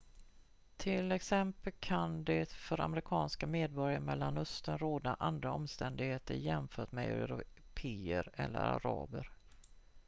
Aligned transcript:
till 0.77 1.11
exempel 1.11 1.73
kan 1.79 2.23
det 2.23 2.49
för 2.51 2.79
amerikanska 2.81 3.47
medborgare 3.47 3.97
i 3.97 3.99
mellanöstern 3.99 4.77
råda 4.77 5.13
andra 5.19 5.53
omständigheter 5.53 6.35
jämfört 6.35 6.91
med 6.91 7.11
européer 7.21 8.29
eller 8.35 8.59
araber 8.59 9.31